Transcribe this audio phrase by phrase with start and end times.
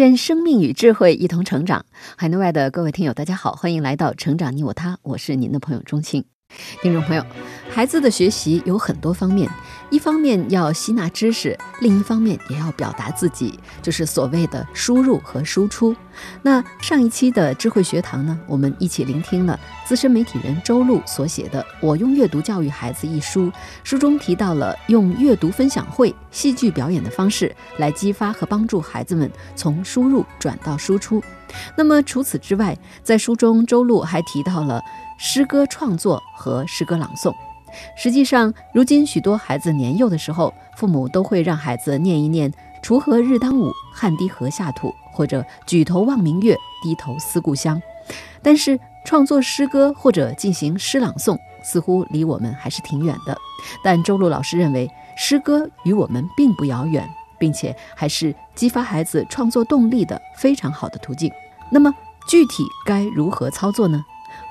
[0.00, 1.84] 愿生命与智慧一同成长。
[2.16, 6.24] 海内外的各位听友，大家好，欢迎来到《成长你我他》，我是您的朋友钟庆。
[6.80, 7.22] 听众朋友，
[7.68, 9.46] 孩子的学习有很多方面，
[9.90, 15.94] 一方面要吸纳知识，另一方面也要表达自己，就是所谓的输入和输出。
[16.42, 23.50] 那上一期的智慧学堂呢，我们一起聆听了资深媒体人周璐所写的《我用阅读教育孩子》一书，
[23.82, 31.22] 书中提到了用阅读分享会、戏剧表演的方式来激发和帮助孩子们从输入转到输出。
[31.76, 34.80] 那么除此之外，在书中周璐还提到了。
[35.22, 37.30] 诗歌创作和诗歌朗诵，
[37.96, 47.80] 实际上，如今许多孩子年幼的时候，父母都会让孩子念一念“锄禾日当午，汗滴禾下土”或者“举头望明月，低头思故乡”。
[48.42, 53.36] 但是，创作诗歌或者进行诗朗诵，似乎离我们还是挺远的。
[53.82, 61.30] 但周璐老师认为，诗歌与我们并不遥远，并且还是激发孩子创作动力的非常好的途径。
[61.70, 61.94] 那么，
[62.28, 64.04] 具体该如何操作呢？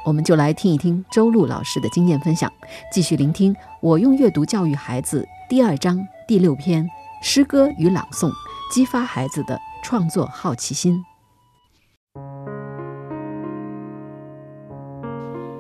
[0.05, 2.51] 我们就来听一听周璐老师的经验分享，
[2.91, 6.83] 继续聆听《我用阅读教育孩子》第二章第六篇
[7.21, 8.29] 《诗歌与朗诵》，
[8.73, 11.03] 激发孩子的创作好奇心。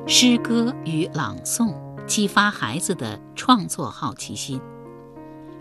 [0.07, 1.75] 诗歌与朗诵
[2.07, 4.59] 激发孩子的创作好奇心。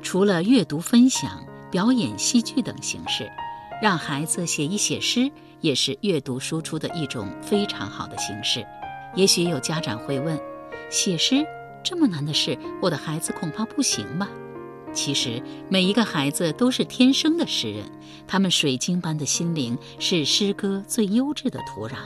[0.00, 3.30] 除了阅读分享、表演戏剧等形式，
[3.82, 5.30] 让孩子写一写诗。
[5.60, 8.64] 也是阅读输出的一种非常好的形式。
[9.14, 10.38] 也许有家长会问：
[10.90, 11.46] 写诗
[11.82, 14.28] 这么难的事，我的孩子恐怕不行吧？
[14.92, 17.84] 其实，每一个孩子都是天生的诗人，
[18.26, 21.96] 他们水晶般的心灵是诗歌最优质的土壤，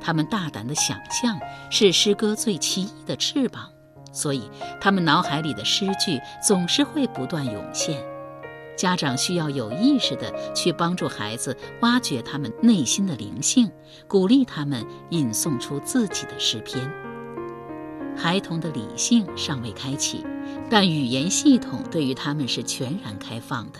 [0.00, 1.38] 他们大胆的想象
[1.70, 3.70] 是诗歌最奇异的翅膀，
[4.12, 4.50] 所以
[4.80, 8.02] 他们脑海里的诗句总是会不断涌现。
[8.76, 13.70] 家长需要有意识地去帮助孩子挖掘他们内心的灵性，
[14.06, 16.92] 鼓励他们吟诵出自己的诗篇。
[18.16, 20.24] 孩童的理性尚未开启，
[20.70, 23.78] 但语言系统对于他们是全然开放的。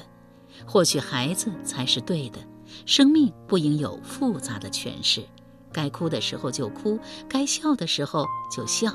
[0.66, 2.38] 或许孩子才是对的，
[2.84, 5.22] 生命不应有复杂的诠释，
[5.72, 6.98] 该哭的时候就哭，
[7.28, 8.92] 该笑的时候就笑。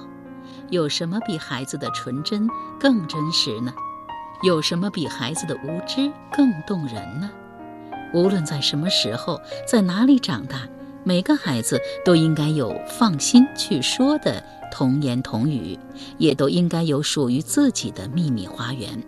[0.69, 2.47] 有什么比孩子的纯真
[2.79, 3.73] 更真实呢？
[4.43, 7.29] 有什么比孩子的无知更动人呢？
[8.11, 10.67] 无论在什么时候，在哪里长大，
[11.03, 15.77] 每个孩子都应该有放心去说的童言童语，
[16.17, 19.01] 也都应该有属于自己的秘密花园。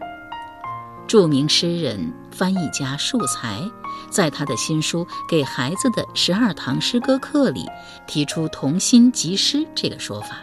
[1.07, 3.59] 著名诗人、翻译家树才，
[4.11, 7.65] 在他的新书《给孩子的十二堂诗歌课》里，
[8.07, 10.37] 提出“童心即诗”这个说法。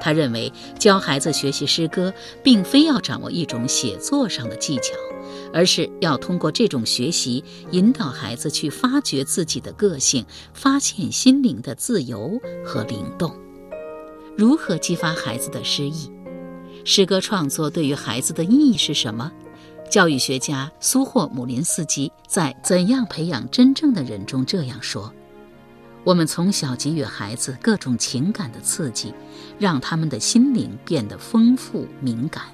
[0.00, 2.12] 他认为，教孩子学习诗歌，
[2.42, 4.92] 并非要掌握一种写作上的技巧，
[5.52, 13.34] 而是要通过这种学习，引导孩子去发掘自己的个性，发现心灵的自由和灵动。
[14.36, 16.10] 如何激发孩子的诗意？
[16.84, 19.32] 诗歌创作对于孩子的意义是什么？
[19.90, 25.12] 教育学家苏霍姆林斯基在《怎样培养真正的人》中这样说。
[26.06, 29.12] 我们从小给予孩子各种情感的刺激，
[29.58, 32.44] 让他们的心灵变得丰富敏感。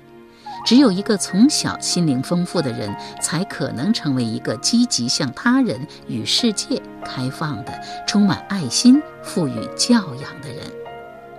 [0.64, 10.72] 只有一个从小心灵丰富的人，才可能成为一个积极向他人与世界开放的、充满爱心、富予教养的人。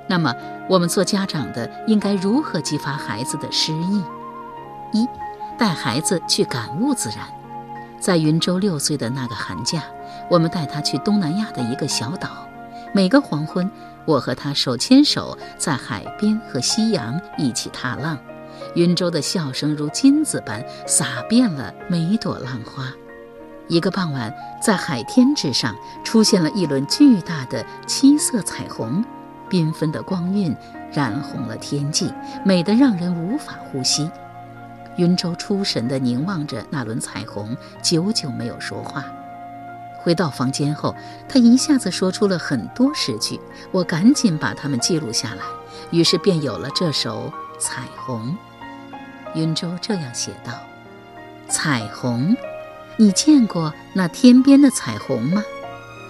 [0.08, 0.32] 那么，
[0.70, 4.04] 我们做家长的应该如何激发孩子的诗意？
[4.94, 5.08] 一，
[5.58, 7.28] 带孩子去感悟自然。
[8.04, 9.82] 在云州六岁的那个寒假。
[10.30, 12.46] 我们带他去东南亚的一个小岛，
[12.94, 13.70] 每个黄昏，
[14.04, 18.18] 我和他手牵手在海边和夕阳一起踏浪，
[18.76, 22.92] 云州的笑声如金子般洒遍了每一朵浪花。
[23.70, 25.74] 一个傍晚，在海天之上
[26.04, 29.02] 出现了一轮巨大的七色彩虹，
[29.50, 30.54] 缤纷的光晕
[30.92, 32.14] 染红了天际，
[32.44, 34.12] 美得让人无法呼吸。
[34.98, 39.04] 云舟出神地凝望着那轮彩虹，久久没有说话。
[40.00, 40.96] 回到房间后，
[41.30, 43.40] 他一下子说出了很多诗句，
[43.72, 45.44] 我赶紧把它们记录下来，
[45.92, 48.32] 于是便有了这首《彩虹》。
[49.34, 50.54] 云舟这样写道
[51.50, 52.36] ：“彩虹，
[52.98, 55.42] 你见过那天边的彩虹吗？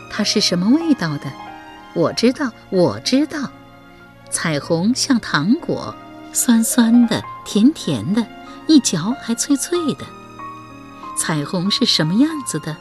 [0.09, 1.31] 它是什么味道的？
[1.93, 3.49] 我知道，我知道，
[4.29, 5.95] 彩虹像糖果，
[6.33, 8.25] 酸酸的，甜甜的，
[8.67, 10.05] 一嚼还脆脆的。
[11.17, 12.75] 彩虹是什么样子的？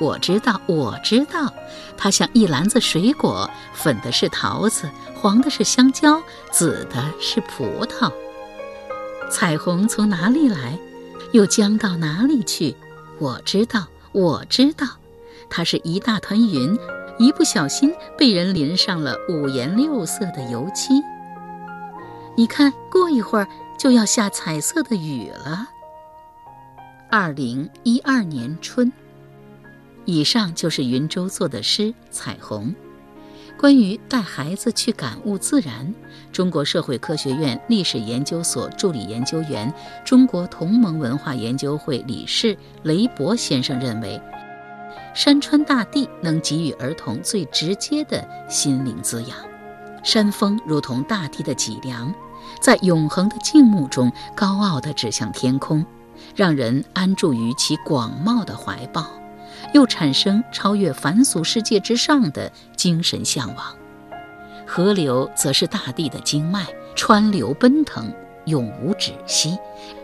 [0.00, 1.52] 我知道，我知道，
[1.96, 6.20] 它像一篮子水果，粉的是桃子，黄的是香蕉，
[6.50, 8.10] 紫的是葡萄。
[9.30, 10.78] 彩虹从哪里来，
[11.32, 12.74] 又将到哪里去？
[13.20, 14.86] 我知道，我知道，
[15.48, 16.76] 它是一大团云，
[17.18, 20.94] 一不小心被人淋上了五颜六色的油漆。
[22.36, 23.46] 你看，过一会儿
[23.78, 25.68] 就要下彩色的雨了。
[27.10, 28.92] 二零一二年春。
[30.06, 32.68] 以上就是云州做的诗《彩虹》。
[33.56, 35.94] 关于带孩子去感悟自然，
[36.32, 39.72] 中国社会科学院历史研究所助理研究员、
[40.04, 44.20] 中国同盟文化研究会理事雷博先生认为，
[45.14, 49.53] 山川大地能给予儿童最直接的心灵滋养。
[50.04, 52.14] 山峰如同大地的脊梁，
[52.60, 55.84] 在永恒的静穆中高傲地指向天空，
[56.36, 59.06] 让人安住于其广袤的怀抱。
[59.72, 63.66] 又产生超越凡俗世界之上的精神向往。
[64.66, 68.12] 河流则是大地的经脉，川流奔腾，
[68.44, 69.58] 永无止息，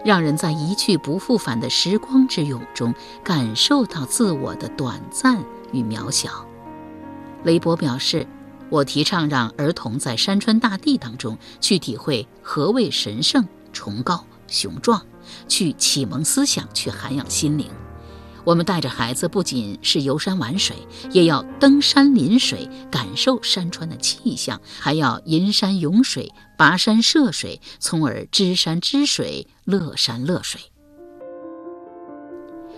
[0.04, 5.38] 让人在一去不复返的时光之涌中感受到自我的短暂
[5.72, 6.44] 与渺小。
[7.44, 8.26] 雷博表示
[8.70, 15.04] ：“我提倡让儿童在山川大地当中去体会何谓神圣、崇高、雄壮，
[15.48, 17.66] 去启蒙思想，去涵养心灵。”
[18.42, 20.74] 我们带着孩子，不仅是游山玩水，
[21.10, 30.58] 也要登山临水，感受山川的气象，还要吟山咏水、跋山涉水，从而知山知水、乐山乐水。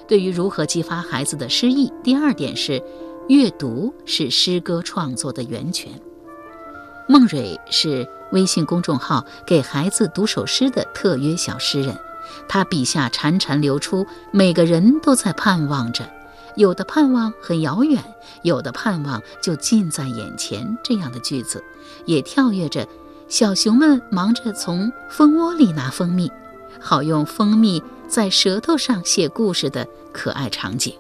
[0.09, 2.83] 对于如何激发孩子的诗意，第二点是，
[3.29, 5.93] 阅读是诗歌创作的源泉。
[7.09, 11.97] 孟蕊是微信公众号给孩子读首诗的特约小诗人。
[12.49, 16.09] 他笔下潺潺流出，每个人都在盼望着，
[16.57, 18.03] 有的盼望很遥远，
[18.43, 20.77] 有的盼望就近在眼前。
[20.83, 21.63] 这样的句子，
[22.07, 22.87] 也跳跃着
[23.29, 26.31] 小熊们忙着从蜂窝里拿蜂蜜，
[26.81, 30.95] 好用蜂蜜在舌头上写故事的可爱场景。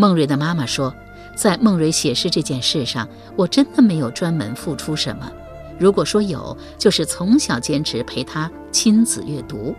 [0.00, 0.94] 孟蕊的妈妈说，
[1.34, 3.06] 在孟蕊写诗这件事上，
[3.36, 5.30] 我真的没有专门付出什么，
[5.78, 9.76] 如果说有，就是从小坚持陪她亲子阅读。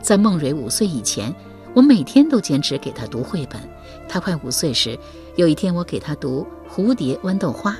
[0.00, 1.34] 在孟蕊五岁以前，
[1.74, 3.60] 我每天都坚持给她读绘本。
[4.08, 4.96] 她快五岁时，
[5.34, 7.72] 有一天我给她读《蝴蝶豌豆花》，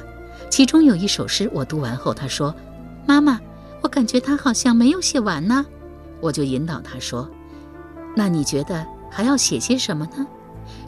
[0.51, 2.53] 其中有一首诗，我读完后，她说
[3.07, 3.41] ：“妈妈，
[3.81, 5.65] 我感觉她好像没有写完呢。”
[6.21, 7.31] 我就引导她说
[8.17, 10.27] ：“那你觉得还要写些什么呢？”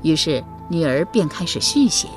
[0.02, 2.08] 于是女儿便开始续写。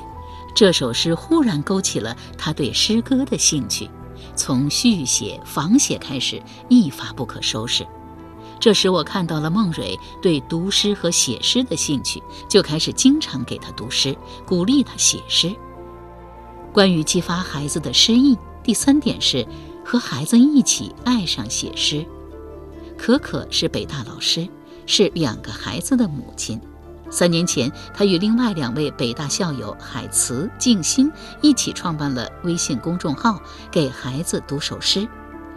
[0.54, 3.88] 这首诗忽然勾起了她对诗歌的兴趣，
[4.36, 7.86] 从续写、仿写开始，一发不可收拾。
[8.60, 14.16] 这时，我看到了孟蕊对读诗和写诗的兴趣，就开始经常给她读诗，
[14.46, 15.52] 鼓励她写诗。
[16.72, 19.46] 关于激发孩子的诗意，第三点是
[19.84, 22.06] 和孩子一起爱上写诗。
[22.96, 24.46] 可可是北大老师，
[24.86, 26.60] 是两个孩子的母亲。
[27.12, 33.38] 三年前，他与另外两位北大校友海慈、静心一起创办了微信公众号，
[33.70, 35.06] 给孩子读首诗。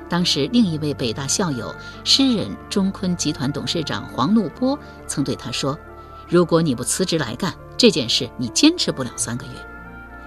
[0.09, 5.79] 当时，另一位北大校友、诗人中坤集团董事长黄怒波曾对他说
[6.27, 9.53] ：“如果你不辞职来干这件事，你坚持不了三个月。”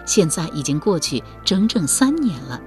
[0.07, 2.59] 现在已经过去整整三年了，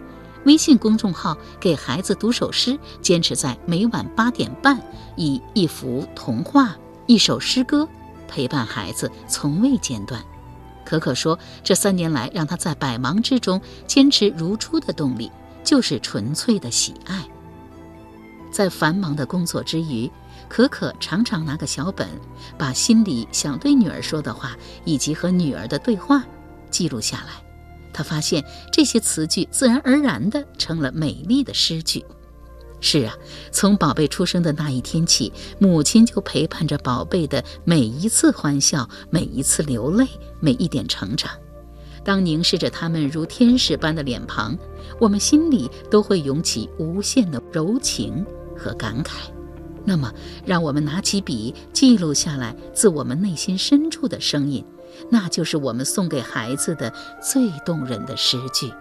[0.46, 4.80] 微信公众号给孩子读首诗，坚持在每晚八点半，
[5.16, 6.76] 以一幅童话、
[7.08, 7.90] 一首诗歌
[8.32, 10.24] 陪伴孩子，从未间断。
[10.86, 15.30] 可可说，这三年来让他在百忙之中坚持如初的动力。
[15.64, 17.24] 就是纯粹的喜爱。
[18.52, 20.10] 在繁忙的工作之余，
[20.50, 22.10] 可可常常拿个小本，
[22.58, 26.24] 把心里想对女儿说的话以及和女儿的对话
[26.72, 27.34] 记录下来。
[27.94, 32.04] 他发现这些词句自然而然地成了美丽的诗句。
[32.82, 33.16] 是啊，
[33.52, 40.08] 从宝贝出生的那一天起，母亲就陪伴着宝贝的每一次欢笑，每一次流泪，
[40.40, 41.32] 每一点成长。
[42.04, 44.58] 当凝视着他们如天使般的脸庞，
[45.00, 48.26] 我们心里都会涌起无限的柔情
[48.58, 49.18] 和感慨。
[49.86, 50.12] 那么，
[50.44, 54.66] 让我们拿起笔记录下来自我们内心深处的声音，
[55.12, 58.72] 那就是我们送给孩子的最动人的诗句。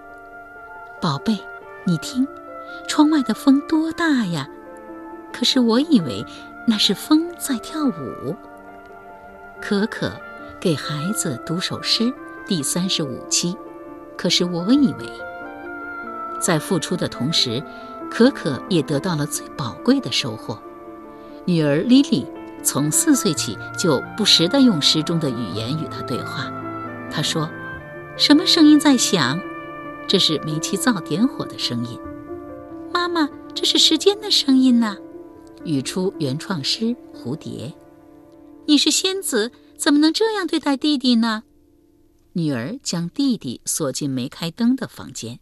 [1.03, 1.39] 宝贝，
[1.87, 2.27] 你听，
[2.89, 4.49] 窗外的风多大呀？
[5.33, 6.25] 可是我以为
[6.67, 8.35] 那是风在跳舞。
[9.61, 10.11] 可可
[10.61, 12.13] 给孩子读首诗
[12.47, 13.57] 第三十五期。
[14.17, 15.07] 可是我以为，
[16.41, 17.63] 在付出的同时，
[18.11, 20.61] 可可也得到了最宝贵的收获。
[21.47, 22.27] 女儿莉莉
[22.63, 26.53] 从四岁起就不时地用诗中的语言与她对话。
[27.11, 27.49] 她说
[28.19, 29.41] ：“什么声音在响？
[30.07, 31.99] 这是煤气灶点火的声音。”
[32.93, 34.97] 妈妈，这是时间的声音呢。
[35.65, 37.69] 语出原创诗《蝴蝶》。
[38.67, 41.45] 你是仙子，怎么能这样对待弟弟呢？
[42.33, 45.39] 女儿将弟弟锁进没开灯的房间。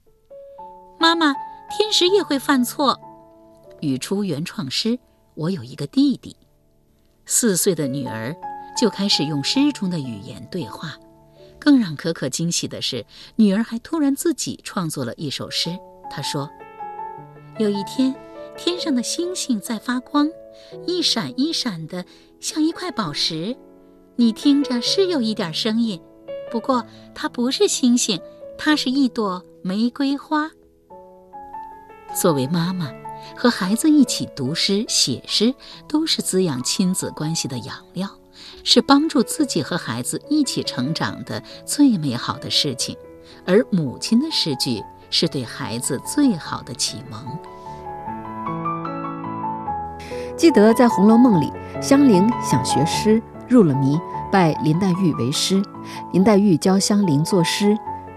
[0.99, 1.33] 妈妈，
[1.77, 3.01] 天使也会犯错。
[3.81, 4.99] 语出原创诗。
[5.35, 6.35] 我有一个弟弟，
[7.25, 8.35] 四岁的女儿
[8.77, 10.99] 就开始用诗中的语言对话。
[11.61, 15.71] 更让可可惊喜的是，女儿还突然自己创作了一首诗。
[16.11, 16.51] 她说
[17.59, 18.15] ：“有一天，
[18.57, 20.31] 天上的星星在发光，
[20.87, 22.05] 一闪一闪的，
[22.39, 23.57] 像一块宝石。
[24.15, 26.01] 你听着是有一点声音，
[26.53, 26.87] 不过
[27.17, 28.21] 它不是星星，
[28.57, 30.51] 它是一朵玫瑰花。”
[32.15, 32.93] 作为妈妈。
[33.37, 35.55] 和孩子一起读诗、写诗，
[35.89, 38.09] 都是滋养亲子关系的养料，
[38.65, 42.97] 是帮助自己和孩子一起成长的最美好的事情。
[43.45, 47.21] 而母亲的诗句是对孩子最好的启蒙。
[50.37, 53.99] 记得在《红楼梦》里，香菱想学诗，入了迷，
[54.31, 55.61] 拜林黛玉为师。
[56.13, 57.77] 林黛玉教香菱作诗，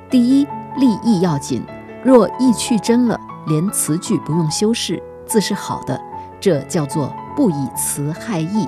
[0.10, 1.64] 第一立意要紧，
[2.04, 3.20] 若意去真了。
[3.48, 6.00] 连词句不用修饰，字是好的，
[6.40, 8.68] 这叫做不以词害意。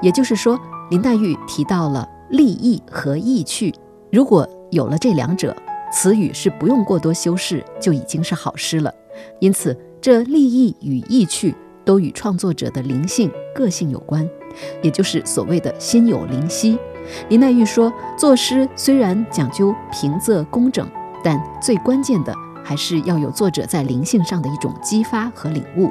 [0.00, 0.58] 也就是说，
[0.88, 3.74] 林黛玉提到了立意和意趣，
[4.10, 5.54] 如果有了这两者，
[5.92, 8.92] 词语是不用过多修饰，就已经是好诗了。
[9.40, 14.28] 因此，这立意与意趣都与创作者的灵性、个性有关，
[14.82, 16.78] 也就是所谓的心有灵犀。
[17.28, 20.86] 林黛玉说，作诗虽然讲究平仄工整，
[21.22, 22.34] 但最关键的。
[22.64, 25.88] 还是要有作者在灵性上的一种激发和领悟，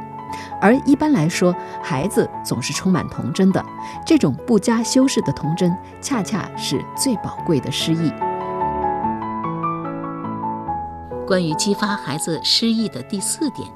[0.59, 3.65] 而一般来说，孩子总是充满童真的，
[4.05, 8.11] 这种不加修饰的童真，恰恰是最宝贵的诗意。
[11.25, 13.67] 关于激发孩子诗意的第四点，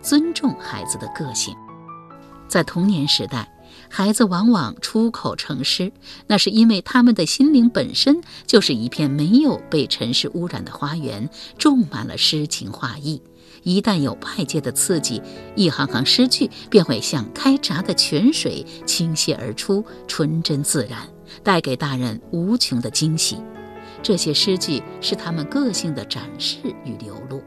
[0.00, 1.54] 尊重孩子的个性，
[2.48, 3.48] 在童年时代。
[3.90, 5.92] 孩子往往出口成诗，
[6.26, 11.28] 那是因为他们的心灵本身就是一片没有被尘世污染的花园，
[11.58, 13.22] 种满了诗情画意。
[13.62, 15.22] 一旦有外界的刺激，
[15.54, 21.06] 一行行诗句便会像开闸的泉水倾泻而出，纯真自然，
[21.42, 23.36] 带给大人无穷的惊喜。
[24.02, 27.42] 这些诗句是他们个性的展示与流露。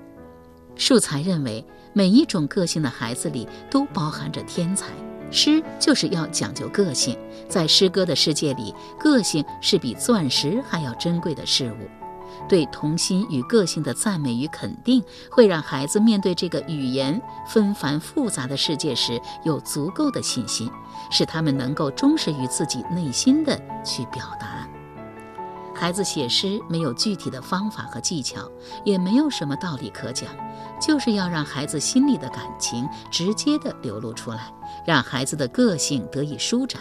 [0.76, 4.88] 树才认为，每一种个性的孩子里都包含着天才。
[5.30, 7.18] 诗就是要讲究个性，
[7.48, 11.88] 在诗歌的世界里，个性是比钻石还要珍贵的事物。
[12.50, 20.70] 对童心与个性的赞美与肯定，会让孩子面对这个语言纷繁复杂的世界时有足够的信心，
[21.10, 24.68] 使他们能够忠实于自己内心的去表达。
[25.82, 28.48] 孩子写诗没有具体的方法和技巧，
[28.86, 30.30] 也没有什么道理可讲，
[30.80, 34.54] 就是要让孩子心里的感情直接的流露出来，
[34.86, 36.80] 让孩子的个性得以舒展。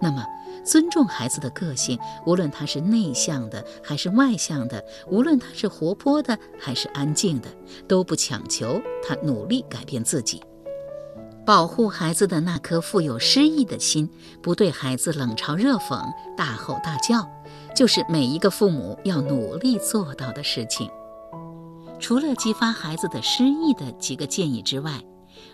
[0.00, 0.24] 那么，
[0.64, 7.48] 尊重孩子的个性，无论他是内向的还是外向的，无论他是活泼的还是安静的，
[7.88, 10.40] 都不强求他努力改变自己。
[11.44, 14.08] 保护孩子的那颗富有诗意的心，
[14.40, 16.00] 不对孩子冷嘲热讽、
[16.36, 17.28] 大吼大叫。
[17.74, 20.90] 就是每一个父母要努力做到的事情。
[21.98, 25.02] 除了激发孩子的诗意的几个建议之外，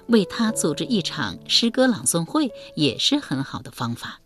[0.09, 4.21] 为他组织一场诗歌朗诵会也是很好的方法。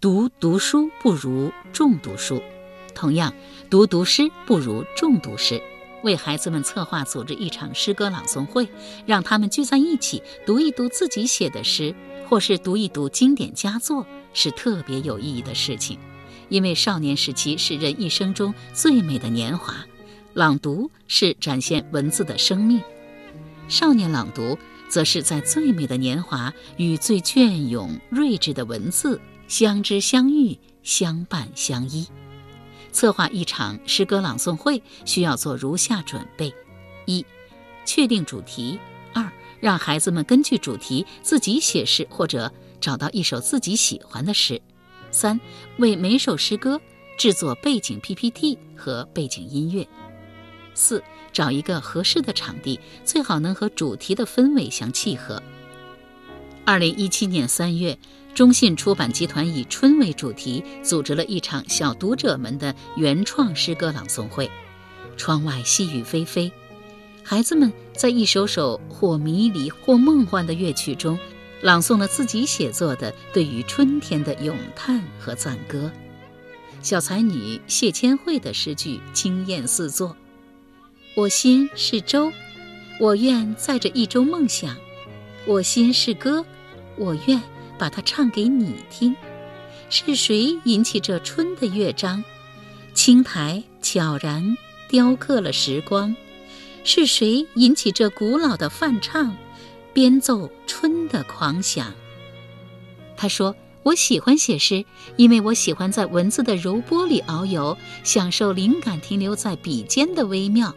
[0.00, 2.40] 读读书不如重读书，
[2.94, 3.34] 同样，
[3.68, 5.60] 读读诗不如重读诗。
[6.02, 8.68] 为孩子们策划组织一场诗歌朗诵会，
[9.06, 11.94] 让他们聚在一起读一读自己写的诗，
[12.28, 15.98] 或是读一读经典佳作，是特别有意义的事情。
[16.48, 19.74] 因为少年时期是人一生中最美的年华，
[20.34, 22.80] 朗读是展现文字的生命；
[23.68, 24.58] 少年朗读，
[24.88, 32.06] 则是在最美的年华与最隽永睿智的文字相知相遇、相伴相依。
[32.92, 36.54] 策划一场诗歌朗诵会，需要做如下准备：
[37.06, 37.24] 一、
[37.84, 38.78] 确定主题；
[39.12, 44.62] 二、让孩子们根据主题自己写诗，或者找到一首自己喜欢的诗。
[45.14, 45.40] 三、
[45.78, 46.78] 为每首诗歌
[47.16, 49.86] 制作背景 PPT 和背景音乐。
[50.74, 51.00] 四、
[51.32, 55.40] 找一个合适的场地，最好能和主题的氛围相契合。
[56.64, 57.96] 二零一七年三月，
[58.34, 64.50] 中信出版集团以春为主题，组织了一场小读者们的原创诗歌朗诵会。
[65.16, 66.50] 窗外细雨霏霏，
[67.22, 71.16] 孩子们在一首首或迷离或梦幻的乐曲中，
[71.64, 75.90] 朗诵了自己写作的对于春天的咏叹和赞歌。
[76.82, 80.14] 小才女谢千惠的诗句惊艳四座
[81.16, 82.30] ：“我心是舟，
[83.00, 84.76] 我愿载着一舟梦想；
[85.46, 86.44] 我心是歌，
[86.98, 87.40] 我愿
[87.78, 89.16] 把它唱给你听。
[89.88, 92.22] 是谁引起这春的乐章？
[92.92, 94.56] 青苔悄然。”
[94.86, 96.14] 雕刻了时光，
[96.84, 99.34] 是谁引起这古老的泛唱，
[99.94, 101.94] 编奏春的狂想？
[103.16, 104.84] 他说：“我喜欢写诗，
[105.16, 110.74] 因为我喜欢在文字的柔波里遨游，享受灵感停留在笔尖的微妙。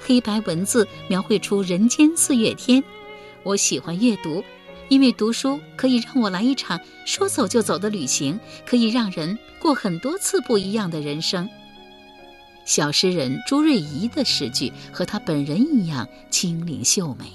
[0.00, 2.82] 黑白文字描绘出人间四月天。
[3.42, 4.44] 我喜欢阅读，
[4.88, 11.50] 因为读书可以让我来一场说走就走的旅行，可以让人过很多次不一样的人生。”
[12.64, 17.32] 小诗人朱瑞怡的诗句和他本人一样清灵秀美。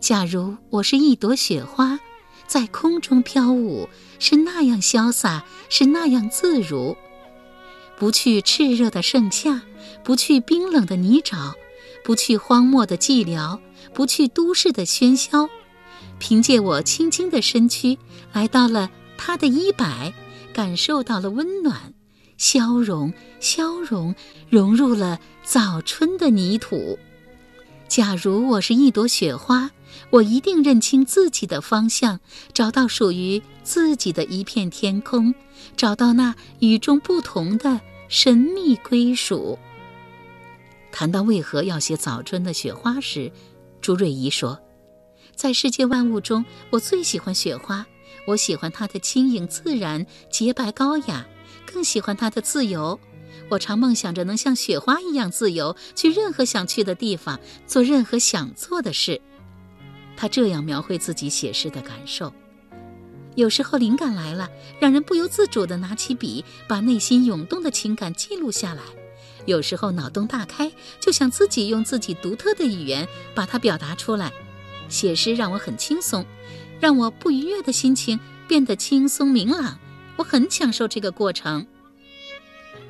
[0.00, 2.00] 假如我是一朵雪花，
[2.46, 3.86] 在空中飘舞，
[4.18, 6.96] 是那样潇洒，是那样自如。
[7.98, 9.60] 不去炽热的盛夏，
[10.02, 11.52] 不去冰冷的泥沼，
[12.02, 13.60] 不去荒漠的寂寥，
[13.92, 15.50] 不去都市的喧嚣，
[16.18, 17.98] 凭借我轻轻的身躯，
[18.32, 20.14] 来到了他的衣摆，
[20.54, 21.92] 感受到了温暖。
[22.38, 24.14] 消融，消融，
[24.48, 26.98] 融入了早春的泥土。
[27.86, 29.70] 假如我是一朵雪花，
[30.08, 32.18] 我一定认清自己的方向，
[32.54, 35.34] 找到属于自己的一片天空，
[35.76, 39.58] 找到那与众不同的神秘归属。
[40.90, 43.30] 谈到为何要写早春的雪花时，
[43.80, 44.58] 朱瑞怡说
[45.36, 47.86] ：“在世界万物中，我最喜欢雪花，
[48.26, 51.26] 我喜欢它的轻盈自然、洁白高雅。”
[51.72, 52.98] 更喜欢它的自由，
[53.48, 59.20] 我常梦想着能像雪花一样自由，去任何想去的地方，做任何想做的事。
[60.20, 62.30] 他这样描绘自己写诗的感受：
[63.36, 68.82] 有时候灵感来了，让人不由自主地拿起笔，把内心涌动的情感记录下来；
[69.46, 74.30] 有时候脑洞大开，就想自己用自己独特的语言把它表达出来。
[74.90, 76.26] 写诗让我很轻松，
[76.80, 79.78] 让我不愉悦的心情变得轻松明朗。
[80.16, 81.66] 我很享受这个过程。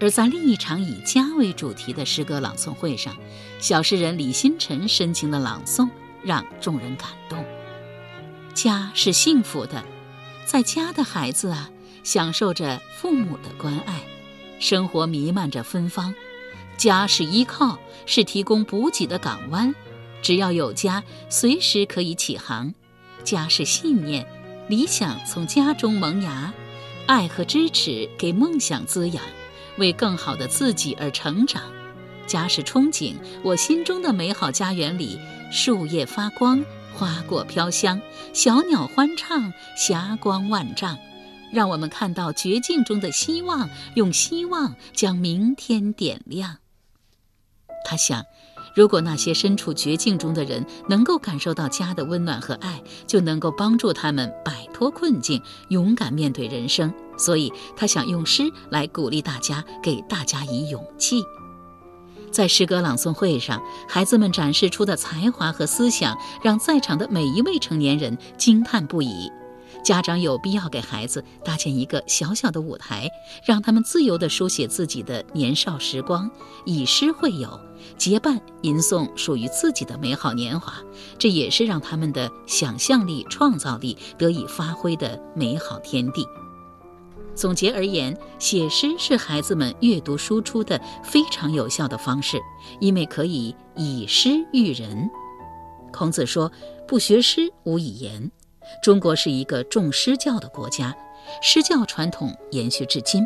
[0.01, 3.17] 而在另一场以家为主题的诗歌朗诵会上，
[3.61, 5.89] 小诗人李新辰深情的朗诵
[6.25, 7.45] 让众人感动。
[8.55, 9.85] 家是幸福的，
[10.45, 11.71] 在家的孩子啊，
[12.03, 14.01] 享受着父母的关爱，
[14.59, 16.15] 生活弥漫着芬芳。
[16.77, 19.75] 家是依靠，是提供补给的港湾，
[20.23, 22.73] 只要有家，随时可以起航。
[23.23, 24.27] 家是信念，
[24.69, 26.53] 理想从家中萌芽。
[27.07, 29.23] 爱和支持给梦想滋养，
[29.79, 31.63] 为更好的自己而成长。
[32.31, 35.19] 家是憧憬，我心中的美好家园里，
[35.51, 36.65] 树叶发光，
[36.95, 38.01] 花果飘香，
[38.33, 40.97] 小鸟欢唱，霞光万丈，
[41.53, 46.59] 让我们看到绝境中的希望，用希望将明天点亮。
[47.85, 48.25] 他想。
[48.77, 56.95] 如果那些身处绝境中的人能够感受到家的温暖和爱，就能够帮助他们摆脱困境，勇敢面对人生。
[57.19, 61.21] 所以他想用诗来鼓励大家，给大家以勇气。
[62.31, 69.31] 在诗歌朗诵会上，孩子们展示出的才华和思想，让在场的每一位成年人惊叹不已。
[69.83, 73.09] 家长有必要给孩子搭建一个小小的舞台，
[73.45, 76.31] 让他们自由地书写自己的年少时光，
[76.67, 77.59] 以诗会友，
[77.97, 80.75] 结伴吟诵属于自己的美好年华。
[81.19, 86.27] 这也是让他们的想象力、创造力得以发挥的美好天地。
[87.41, 92.39] 总结而言，写诗是孩子们阅读输出的非常有效的方式，
[92.81, 95.09] 因为可以以诗育人。
[95.91, 96.53] 孔子说
[96.87, 98.31] ：“不学诗，无以言。”
[98.85, 100.95] 中国是一个重诗教的国家，
[101.41, 103.25] 诗教传统延续至今。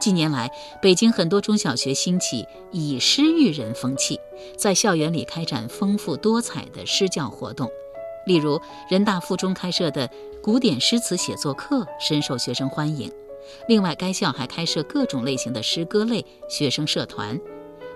[0.00, 0.50] 近年来，
[0.82, 4.18] 北京很多中小学兴起以诗育人风气，
[4.58, 7.70] 在校园里开展丰富多彩的诗教活动。
[8.26, 10.10] 例如，人大附中开设的
[10.42, 13.08] 古典诗词写作课深受学生欢迎。
[13.68, 17.38] 另外，该校还开设各种类型的诗歌类学生社团，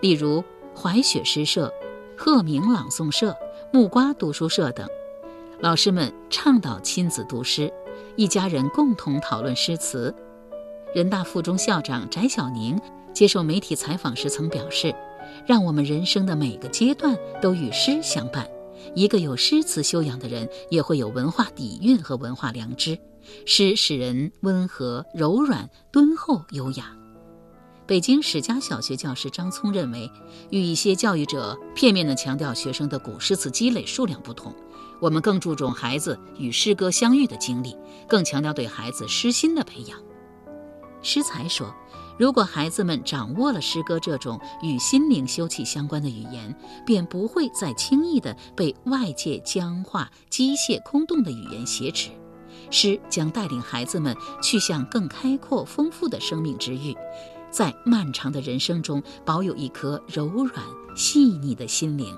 [0.00, 0.42] 例如
[0.74, 1.72] 怀雪诗社、
[2.16, 3.36] 鹤鸣朗诵社、
[3.72, 4.88] 木瓜读书社等。
[5.60, 7.72] 老师们倡导亲子读诗，
[8.14, 10.14] 一家人共同讨论诗词。
[10.94, 12.78] 人大附中校长翟晓宁
[13.12, 14.94] 接受媒体采访时曾表示
[15.46, 18.46] ：“让我们人生的每个阶段都与诗相伴。
[18.94, 22.98] 一个有诗词修养的人，也会有文化底蕴和文化良知。
[23.44, 26.96] 诗使人温和、柔软、敦厚、优雅。
[27.86, 30.10] 北京史家小学教师张聪认为，
[30.50, 34.52] 与一些教育者片面地强调学生的古诗词积累数量不同，
[35.00, 37.76] 我们更注重孩子与诗歌相遇的经历，
[38.08, 39.96] 更强调对孩子诗心的培养。
[41.00, 41.72] 诗才说，
[42.18, 46.52] 如果孩子们掌握了诗歌这种与心灵休憩相关的语言，
[46.84, 52.10] 便不会再轻易地被外界僵化、机械、空洞的语言挟持。
[52.70, 56.96] 诗将带领孩子们去向更开阔、丰富的生命之域。
[57.50, 62.14] 在漫长的人生中，保有一颗柔软细腻的心灵。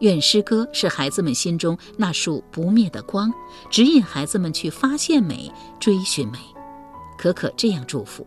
[0.00, 3.32] 愿诗歌是孩子们心中那束不灭的光，
[3.70, 5.50] 指引孩子们去发现美、
[5.80, 6.38] 追寻美。
[7.18, 8.26] 可可这样祝福：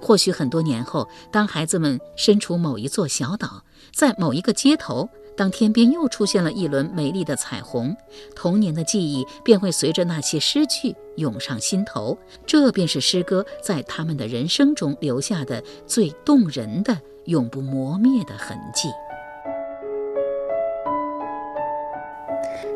[0.00, 5.08] 或许很多年后，当孩子们身处某一座小岛，在某一个街头。
[5.42, 7.96] 当天边又出现了一轮美丽的彩虹，
[8.36, 12.16] 童年的记忆便会随着那些诗句涌上心头。
[12.46, 18.88] 这便是诗歌在他们的人生中留下的最动人的、永不磨灭的痕迹。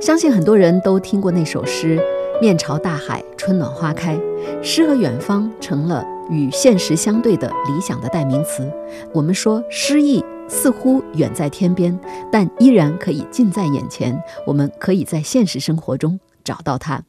[0.00, 2.00] 相信很多人都听过那首诗
[2.42, 4.18] ：“面朝大海，春暖花开。”
[4.60, 8.68] 诗和远方成了与现实相对的理想的代名词。
[9.14, 10.24] 我们说诗意。
[10.48, 11.98] 似乎远在天边，
[12.30, 14.16] 但依然可以近在眼前。
[14.46, 17.02] 我们可以在现实生活中找到它。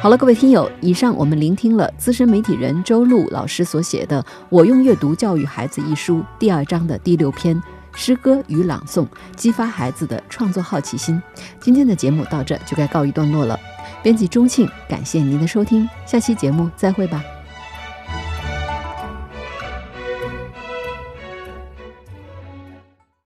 [0.00, 7.56] 好了，各位听友，以上我们聆听了资深媒体人周璐老师所写的《我用阅读教育孩子》一书第二章的第六篇
[7.94, 9.04] 《诗歌与朗诵》，
[9.36, 11.22] 激发孩子的创作好奇心。
[11.60, 13.58] 今天的节目到这就该告一段落了。
[14.02, 17.22] 编辑钟庆，感谢您的收听，下期节目再会吧。